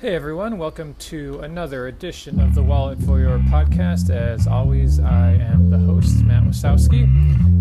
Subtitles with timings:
[0.00, 4.08] Hey everyone, welcome to another edition of the Wallet for Your podcast.
[4.08, 7.02] As always, I am the host, Matt Wasowski.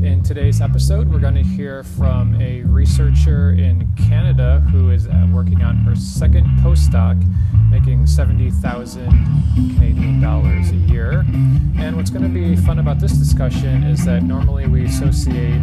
[0.05, 5.27] In today's episode, we're going to hear from a researcher in Canada who is uh,
[5.33, 7.21] working on her second postdoc,
[7.69, 9.09] making 70,000
[9.75, 11.25] Canadian dollars a year.
[11.77, 15.59] And what's going to be fun about this discussion is that normally we associate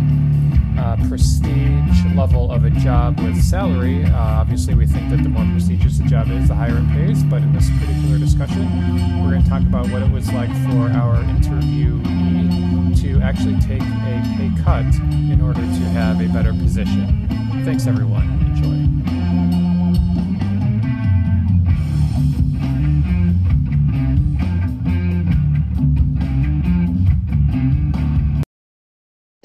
[0.78, 4.02] uh, prestige level of a job with salary.
[4.02, 7.22] Uh, obviously, we think that the more prestigious the job is, the higher it pays.
[7.22, 8.64] But in this particular discussion,
[9.22, 13.82] we're going to talk about what it was like for our interviewee to actually take
[13.82, 14.92] a pay cut
[15.30, 17.28] in order to have a better position.
[17.64, 18.24] Thanks, everyone.
[18.40, 18.95] Enjoy.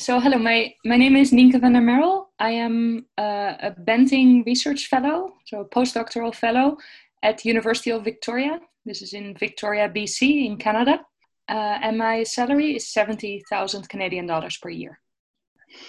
[0.01, 2.31] So hello, my, my name is Nienke van der Marel.
[2.39, 6.77] I am uh, a Banting Research Fellow, so a postdoctoral fellow
[7.21, 8.59] at University of Victoria.
[8.83, 11.01] This is in Victoria, BC, in Canada.
[11.47, 14.99] Uh, and my salary is 70,000 Canadian dollars per year.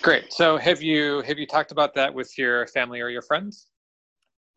[0.03, 0.31] Great.
[0.31, 3.69] So have you have you talked about that with your family or your friends?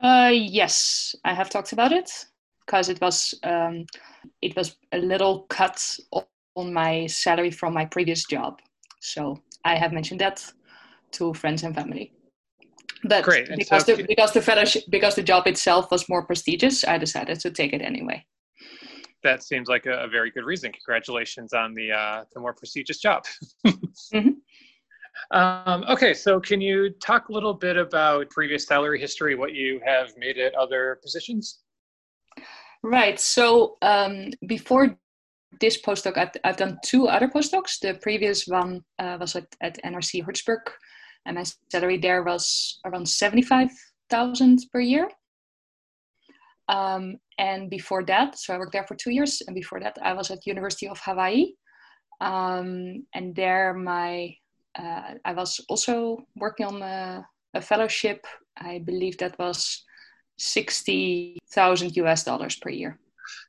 [0.04, 2.12] Uh, yes, I have talked about it
[2.66, 3.86] because it was um,
[4.42, 5.98] it was a little cut
[6.58, 8.60] on my salary from my previous job.
[9.00, 10.44] So I have mentioned that
[11.14, 12.14] to friends and family.
[13.04, 13.50] But Great.
[13.56, 17.40] because so the because the fellowship because the job itself was more prestigious, I decided
[17.42, 18.26] to take it anyway.
[19.24, 20.72] That seems like a, a very good reason.
[20.72, 23.26] Congratulations on the uh, the more prestigious job.
[23.68, 25.38] mm-hmm.
[25.38, 29.80] um, okay, so can you talk a little bit about previous salary history, what you
[29.86, 31.60] have made at other positions?
[32.82, 33.20] Right.
[33.20, 34.96] So um, before
[35.60, 37.80] this postdoc, I've, I've done two other postdocs.
[37.80, 40.62] The previous one uh, was at, at NRC Herzberg,
[41.26, 45.10] and my salary there was around 75,000 per year.
[46.68, 50.14] Um, and before that, so I worked there for two years, and before that, I
[50.14, 51.54] was at University of Hawaii.
[52.22, 54.36] Um, and there, my
[54.78, 58.26] uh, I was also working on a, a fellowship.
[58.58, 59.84] I believe that was
[60.38, 63.00] 60,000 US dollars per year.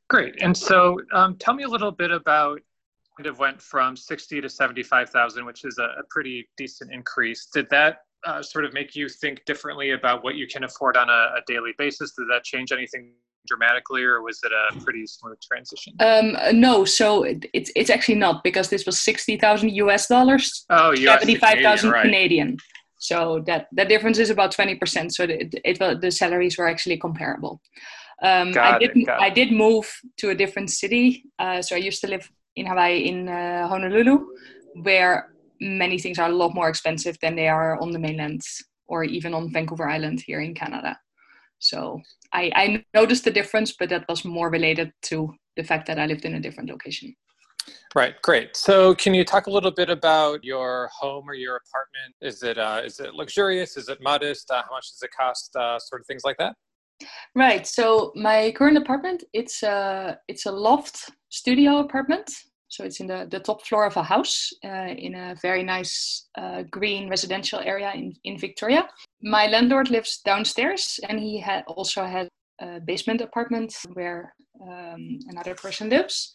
[0.09, 0.41] Great.
[0.41, 2.61] And so um, tell me a little bit about
[3.17, 7.49] kind of went from 60 to 75,000, which is a, a, pretty decent increase.
[7.53, 11.09] Did that uh, sort of make you think differently about what you can afford on
[11.09, 12.12] a, a, daily basis?
[12.12, 13.12] Did that change anything
[13.47, 15.94] dramatically or was it a pretty smooth transition?
[16.00, 20.94] Um, no, so it, it's, it's actually not because this was 60,000 US dollars, oh,
[20.94, 22.59] 75,000 Canadian, Canadian.
[22.99, 25.12] So that, that difference is about 20%.
[25.12, 27.61] So it, it, the salaries were actually comparable.
[28.22, 31.25] Um, I did it, I did move to a different city.
[31.38, 34.27] Uh, so I used to live in Hawaii in uh, Honolulu,
[34.82, 38.43] where many things are a lot more expensive than they are on the mainland
[38.87, 40.99] or even on Vancouver Island here in Canada.
[41.59, 42.00] So
[42.32, 46.06] I, I noticed the difference, but that was more related to the fact that I
[46.06, 47.15] lived in a different location.
[47.94, 48.56] Right, great.
[48.56, 52.15] So, can you talk a little bit about your home or your apartment?
[52.21, 53.76] Is it uh, is it luxurious?
[53.76, 54.50] Is it modest?
[54.50, 55.56] Uh, how much does it cost?
[55.56, 56.55] Uh, sort of things like that.
[57.34, 57.67] Right.
[57.67, 62.31] So my current apartment, it's a it's a loft studio apartment.
[62.69, 66.29] So it's in the, the top floor of a house uh, in a very nice
[66.37, 68.89] uh, green residential area in, in Victoria.
[69.23, 72.29] My landlord lives downstairs and he had also had
[72.61, 76.35] a basement apartment where um, another person lives.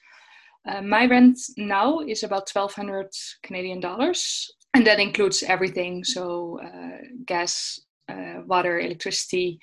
[0.67, 3.09] Uh, my rent now is about 1200
[3.43, 6.03] Canadian dollars and that includes everything.
[6.03, 9.59] So uh, gas, uh, water, electricity,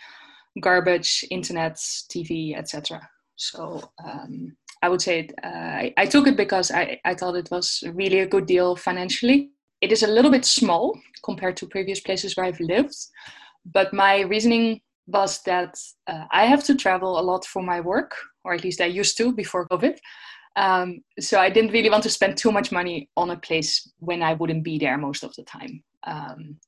[0.60, 3.08] garbage, internet, TV, etc.
[3.36, 7.50] So um, I would say uh, I, I, took it because I, I thought it
[7.50, 9.50] was really a good deal financially.
[9.80, 12.96] It is a little bit small compared to previous places where I've lived,
[13.64, 18.14] but my reasoning was that uh, I have to travel a lot for my work,
[18.44, 19.96] or at least I used to before COVID.
[20.56, 24.22] Um, so I didn't really want to spend too much money on a place when
[24.22, 25.82] I wouldn't be there most of the time.
[26.04, 26.58] Um,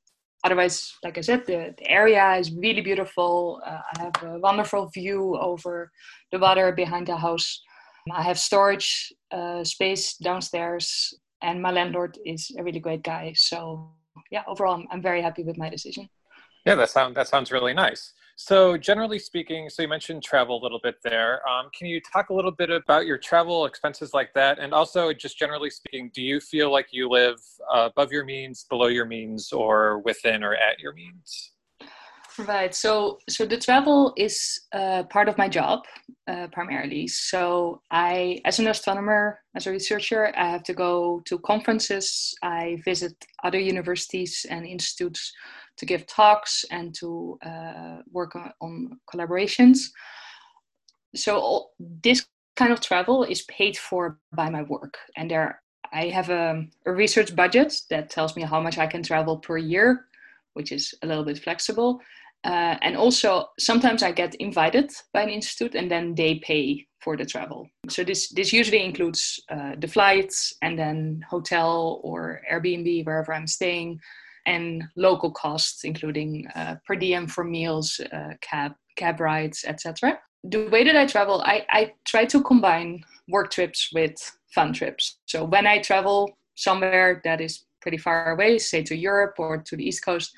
[0.45, 3.61] otherwise, like I said, the, the area is really beautiful.
[3.67, 5.91] Uh, I have a wonderful view over
[6.33, 7.63] the water behind the house.
[8.13, 13.34] I have storage uh, space downstairs, and my landlord is a really great guy.
[13.37, 13.91] So,
[14.31, 16.09] yeah, overall, I'm, I'm very happy with my decision.
[16.66, 18.13] Yeah, that sounds that sounds really nice.
[18.36, 21.47] So, generally speaking, so you mentioned travel a little bit there.
[21.48, 24.59] Um, can you talk a little bit about your travel expenses like that?
[24.59, 27.38] And also, just generally speaking, do you feel like you live
[27.72, 31.53] uh, above your means, below your means, or within or at your means?
[32.38, 32.74] Right.
[32.74, 35.80] So, so the travel is uh, part of my job
[36.28, 37.09] uh, primarily.
[37.09, 42.34] So, I, as an astronomer, as a researcher, I have to go to conferences.
[42.42, 45.32] I visit other universities and institutes
[45.80, 49.78] to give talks and to uh, work on, on, collaborations.
[51.15, 55.62] so all, this kind of travel is paid for by my work, and there
[55.92, 59.59] I have a, a research budget that tells me how much I can travel per
[59.59, 60.06] year,
[60.54, 62.00] which is a little bit flexible.
[62.44, 67.16] Uh, and also sometimes I get invited by an institute and then they pay for
[67.16, 67.68] the travel.
[67.88, 73.47] So this this usually includes uh, the flights and then hotel or Airbnb wherever I'm
[73.47, 74.00] staying,
[74.47, 80.19] and local costs including uh, per diem for meals, uh, cab cab rides, etc.
[80.45, 84.15] The way that I travel, I, I try to combine work trips with
[84.54, 85.19] fun trips.
[85.27, 89.77] So when I travel somewhere that is pretty far away, say to Europe or to
[89.77, 90.33] the East Coast,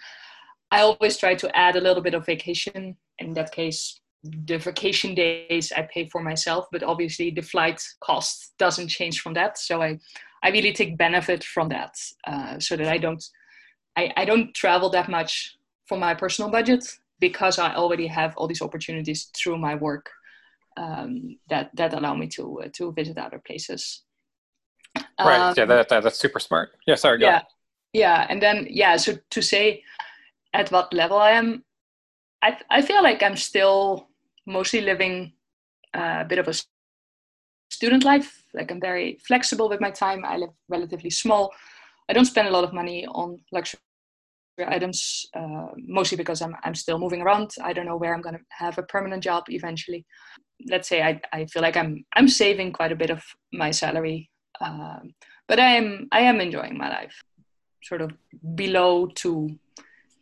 [0.70, 2.96] I always try to add a little bit of vacation.
[3.18, 8.54] In that case, the vacation days I pay for myself, but obviously the flight cost
[8.58, 9.58] doesn't change from that.
[9.58, 9.98] So I,
[10.42, 11.94] I really take benefit from that,
[12.26, 13.22] uh, so that I don't,
[13.96, 15.56] I, I don't travel that much
[15.86, 16.84] for my personal budget
[17.20, 20.10] because I already have all these opportunities through my work
[20.76, 24.02] um, that that allow me to uh, to visit other places.
[25.18, 25.40] Right.
[25.40, 26.70] Um, yeah, that, that, that's super smart.
[26.86, 26.96] Yeah.
[26.96, 27.20] Sorry.
[27.20, 27.28] yeah.
[27.28, 27.46] Ahead.
[27.92, 29.82] Yeah, and then yeah, so to say
[30.54, 31.64] at what level I am,
[32.42, 34.08] I, I feel like I'm still
[34.46, 35.32] mostly living
[35.94, 36.54] a bit of a
[37.70, 38.42] student life.
[38.54, 40.24] Like I'm very flexible with my time.
[40.24, 41.52] I live relatively small.
[42.08, 43.80] I don't spend a lot of money on luxury
[44.66, 47.54] items, uh, mostly because I'm, I'm still moving around.
[47.62, 50.04] I don't know where I'm going to have a permanent job eventually.
[50.68, 53.22] Let's say I, I feel like I'm, I'm saving quite a bit of
[53.52, 55.14] my salary, um,
[55.48, 57.22] but I am, I am enjoying my life
[57.82, 58.12] sort of
[58.54, 59.58] below to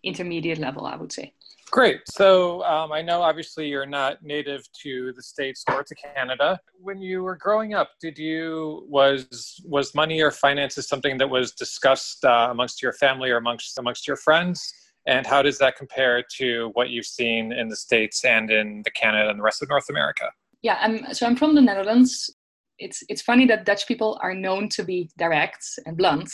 [0.03, 1.35] intermediate level, I would say.
[1.71, 2.01] Great.
[2.07, 6.59] So um, I know obviously you're not native to the states or to Canada.
[6.81, 11.53] When you were growing up, did you was was money or finances something that was
[11.53, 14.73] discussed uh, amongst your family or amongst amongst your friends?
[15.07, 18.91] And how does that compare to what you've seen in the states and in the
[18.91, 20.31] Canada and the rest of North America?
[20.63, 22.31] Yeah, I'm, so I'm from the Netherlands.
[22.79, 26.31] It's it's funny that Dutch people are known to be direct and blunt,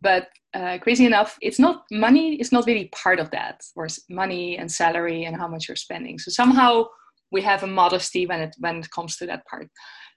[0.00, 4.56] but uh, crazy enough, it's not money is not really part of that, or money
[4.56, 6.18] and salary and how much you're spending.
[6.18, 6.86] So somehow
[7.30, 9.68] we have a modesty when it when it comes to that part.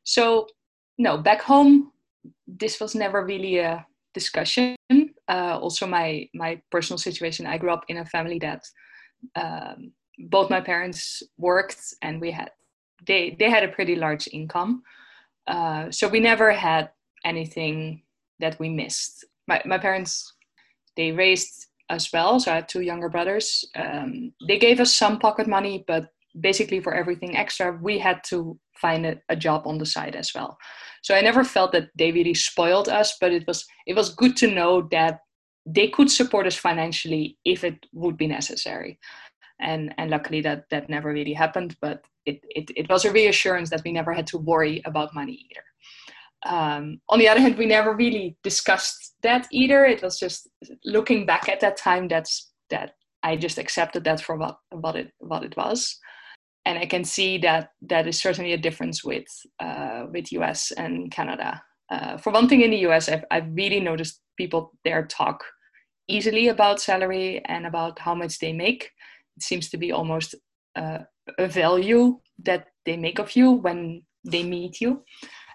[0.03, 0.47] So
[0.97, 1.91] no, back home,
[2.47, 4.75] this was never really a discussion.
[5.27, 7.45] Uh, also, my my personal situation.
[7.45, 8.63] I grew up in a family that
[9.35, 9.91] um,
[10.29, 12.51] both my parents worked, and we had
[13.05, 14.83] they they had a pretty large income.
[15.47, 16.91] Uh, so we never had
[17.25, 18.03] anything
[18.39, 20.33] that we missed my, my parents
[20.97, 23.65] they raised us well so i had two younger brothers.
[23.75, 26.07] Um, they gave us some pocket money but
[26.39, 30.31] basically for everything extra we had to find a, a, job on the side as
[30.33, 30.57] well.
[31.03, 34.35] So i never felt that they really spoiled us but it was it was good
[34.37, 35.19] to know that
[35.65, 38.99] they could support us financially if it would be necessary.
[39.59, 43.69] And and luckily that that never really happened but it, it, it was a reassurance
[43.69, 46.55] that we never had to worry about money either.
[46.55, 49.85] Um, on the other hand, we never really discussed that either.
[49.85, 50.49] It was just
[50.85, 52.07] looking back at that time.
[52.07, 52.91] That's that
[53.23, 55.97] I just accepted that for what what it what it was,
[56.65, 59.25] and I can see that that is certainly a difference with
[59.59, 61.61] uh, with US and Canada.
[61.91, 65.43] Uh, for one thing, in the US, I've I've really noticed people there talk
[66.07, 68.89] easily about salary and about how much they make.
[69.37, 70.35] It seems to be almost
[70.75, 70.99] uh,
[71.37, 75.03] a value that they make of you when they meet you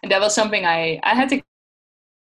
[0.02, 1.42] and that was something I I had to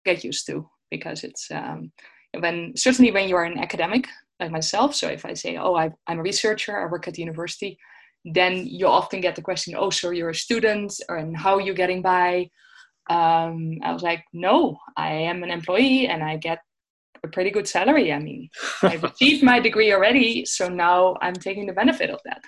[0.05, 1.91] get used to because it's um,
[2.39, 4.08] when certainly when you are an academic
[4.39, 4.96] like myself.
[4.96, 7.77] So if I say, oh, I, I'm a researcher, I work at the university,
[8.25, 11.62] then you often get the question, oh, so you're a student, or and how are
[11.62, 12.50] you getting by?
[13.10, 16.60] Um, I was like, no, I am an employee and I get
[17.24, 18.12] a pretty good salary.
[18.12, 18.50] I mean,
[18.81, 22.41] I've achieved my degree already, so now I'm taking the benefit of that.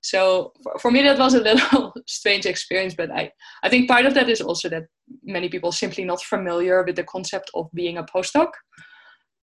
[0.00, 3.30] So for, for me, that was a little strange experience, but I,
[3.62, 4.84] I think part of that is also that
[5.22, 8.48] many people simply not familiar with the concept of being a postdoc,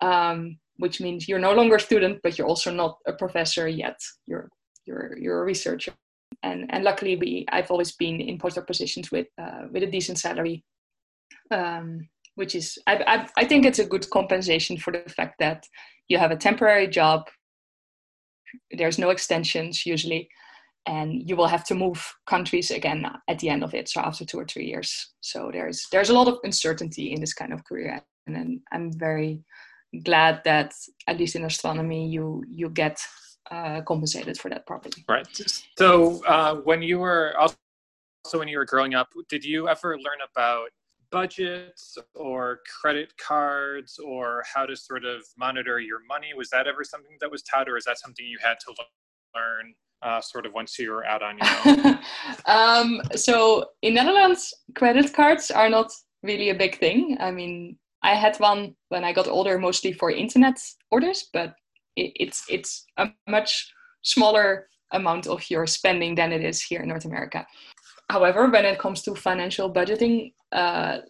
[0.00, 3.98] um, which means you're no longer a student, but you're also not a professor yet.
[4.26, 4.48] You're
[4.86, 5.92] you're you're a researcher.
[6.42, 10.18] And, and luckily, we I've always been in postdoc positions with uh, with a decent
[10.18, 10.64] salary.
[11.50, 15.64] Um, which is I, I, I think it's a good compensation for the fact that
[16.08, 17.24] you have a temporary job
[18.70, 20.28] there's no extensions usually
[20.86, 24.24] and you will have to move countries again at the end of it so after
[24.24, 25.10] two or three years.
[25.20, 28.92] So there's there's a lot of uncertainty in this kind of career and then i'm
[28.92, 29.40] very
[30.04, 30.74] glad that
[31.06, 32.98] at least in astronomy you you get
[33.50, 35.04] uh, compensated for that properly.
[35.08, 35.26] Right.
[35.78, 37.56] So uh, when you were also
[38.34, 40.70] when you were growing up did you ever learn about
[41.10, 46.28] budgets or credit cards or how to sort of monitor your money?
[46.36, 48.74] Was that ever something that was taught, or is that something you had to
[49.34, 51.98] learn uh, sort of once you were out on your own?
[52.46, 55.90] um, so in Netherlands, credit cards are not
[56.22, 57.16] really a big thing.
[57.20, 60.58] I mean, I had one when I got older, mostly for internet
[60.90, 61.54] orders, but
[61.96, 63.72] it, it's it's a much
[64.02, 67.46] smaller amount of your spending than it is here in North America.
[68.08, 71.02] However, when it comes to financial budgeting, uh,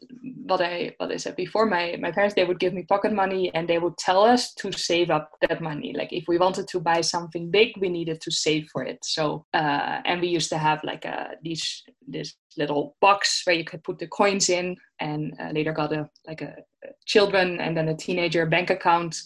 [0.44, 3.54] what I what I said before, my my parents they would give me pocket money
[3.54, 5.94] and they would tell us to save up that money.
[5.96, 8.98] Like if we wanted to buy something big, we needed to save for it.
[9.04, 13.54] So uh, and we used to have like a uh, these this little box where
[13.54, 17.60] you could put the coins in, and uh, later got a like a, a children
[17.60, 19.16] and then a teenager bank account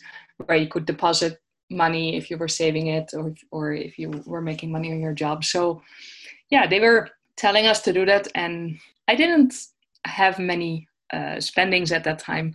[0.45, 1.39] where you could deposit
[1.71, 5.15] money if you were saving it or or if you were making money on your
[5.15, 5.45] job.
[5.45, 5.81] So
[6.51, 7.09] yeah, they were
[7.39, 9.55] telling us to do that, and I didn't
[10.05, 12.55] have many uh, spendings at that time.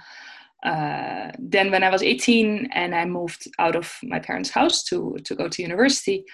[0.64, 5.18] Uh, then when I was 18 and I moved out of my parents' house to
[5.24, 6.26] to go to university,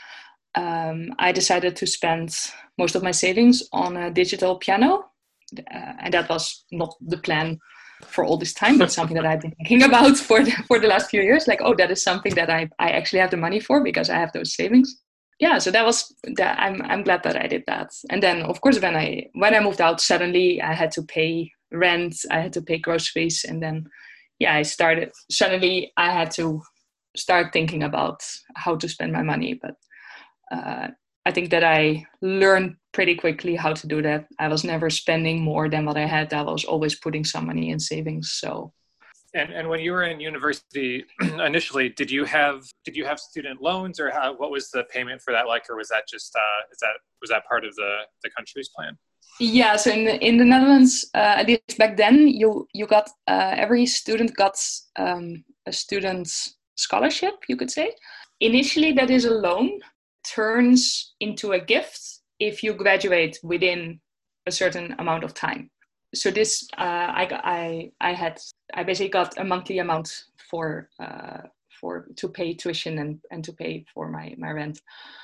[0.56, 2.34] um, I decided to spend
[2.77, 5.06] most of my savings on a digital piano,
[5.58, 7.60] uh, and that was not the plan
[8.06, 10.88] for all this time, but something that I've been thinking about for the, for the
[10.88, 11.48] last few years.
[11.48, 14.15] Like, oh, that is something that I I actually have the money for because I
[14.15, 15.00] have those savings
[15.41, 17.89] yeah so that was that i'm i'm glad that i did that.
[18.10, 21.51] And then of course when i when i moved out suddenly i had to pay
[21.74, 23.86] rent i had to pay groceries and then
[24.39, 26.62] yeah i started suddenly i had to
[27.17, 28.24] start thinking about
[28.55, 29.60] how to spend my money.
[29.62, 29.75] But
[30.51, 30.88] uh,
[31.25, 34.27] i think that i learned pretty quickly how to do that.
[34.39, 36.33] I was never spending more than what i had.
[36.33, 38.31] I was always putting some money in savings.
[38.33, 38.74] So
[39.33, 43.61] and and when you were in university initially, did you have did you have student
[43.61, 46.71] loans, or how, what was the payment for that like, or was that just uh,
[46.71, 48.97] is that was that part of the the country's plan?
[49.39, 53.09] Yeah, so in the, in the Netherlands, uh, at least back then, you you got
[53.27, 54.57] uh, every student got
[54.97, 56.29] um, a student
[56.75, 57.93] scholarship, you could say.
[58.41, 59.79] Initially, that is a loan,
[60.25, 62.01] turns into a gift
[62.39, 64.00] if you graduate within
[64.47, 65.69] a certain amount of time
[66.13, 68.39] so this uh, I, I I had
[68.74, 71.48] I basically got a monthly amount for uh,
[71.82, 74.80] for to pay tuition and, and to pay for my, my rent.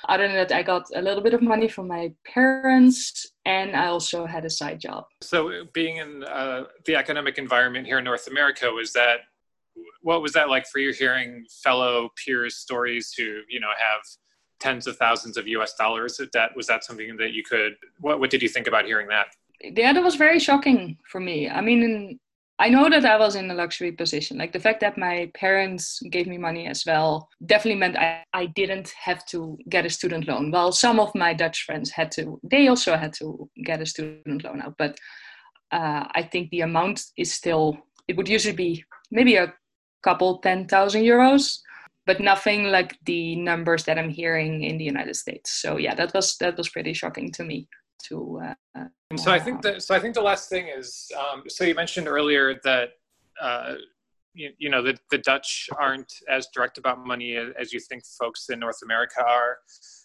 [0.08, 3.86] Other than that, I got a little bit of money from my parents, and I
[3.86, 5.04] also had a side job.
[5.22, 9.18] So, being in uh, the academic environment here in North America, was that
[10.02, 10.92] what was that like for you?
[10.92, 14.02] Hearing fellow peers' stories who you know have
[14.58, 15.74] tens of thousands of U.S.
[15.74, 16.18] dollars.
[16.18, 16.50] of debt?
[16.56, 17.76] was that something that you could.
[18.00, 19.28] What what did you think about hearing that?
[19.60, 21.48] Yeah, that was very shocking for me.
[21.48, 22.18] I mean,
[22.60, 24.38] I know that I was in a luxury position.
[24.38, 28.46] Like the fact that my parents gave me money as well definitely meant I, I
[28.46, 30.50] didn't have to get a student loan.
[30.50, 34.42] Well, some of my Dutch friends had to, they also had to get a student
[34.42, 34.74] loan out.
[34.76, 34.98] But
[35.70, 39.54] uh, I think the amount is still, it would usually be maybe a
[40.02, 41.58] couple 10,000 euros,
[42.06, 45.52] but nothing like the numbers that I'm hearing in the United States.
[45.52, 47.68] So yeah, that was, that was pretty shocking to me
[48.04, 48.40] to.
[48.74, 51.64] Uh, and so I think that so I think the last thing is um, so
[51.64, 52.90] you mentioned earlier that
[53.40, 53.74] uh,
[54.34, 58.48] you, you, know the, the Dutch aren't as direct about money as you think folks
[58.50, 59.58] in North America are.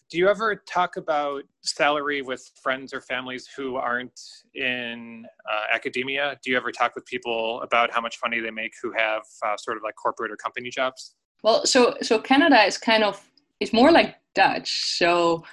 [0.10, 4.20] Do you ever talk about salary with friends or families who aren't
[4.54, 6.38] in uh, academia?
[6.44, 9.58] Do you ever talk with people about how much money they make who have uh,
[9.58, 11.16] sort of like corporate or company jobs?
[11.44, 13.22] Well, so so Canada is kind of
[13.60, 14.98] it's more like Dutch.
[14.98, 15.44] So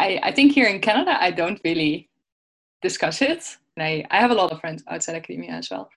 [0.00, 2.08] I, I think here in Canada, I don't really
[2.80, 3.44] discuss it.
[3.76, 5.90] And I, I have a lot of friends outside academia as well.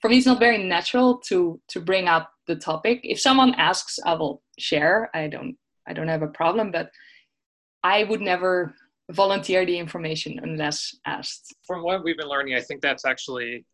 [0.00, 3.00] For me, it's not very natural to to bring up the topic.
[3.04, 5.10] If someone asks, I will share.
[5.14, 6.90] I don't I don't have a problem, but
[7.82, 8.74] I would never
[9.10, 11.54] volunteer the information unless asked.
[11.66, 13.64] From what we've been learning, I think that's actually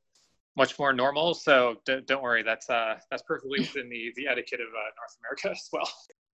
[0.57, 1.35] much more normal.
[1.35, 5.51] So don't worry, that's uh, that's perfectly within the the etiquette of uh, North America
[5.51, 5.91] as well.